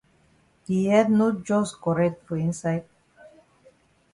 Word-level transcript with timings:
Yi 0.67 0.79
head 0.91 1.11
no 1.11 1.27
jus 1.45 1.75
correct 1.83 2.25
for 2.25 2.35
inside. 2.37 2.85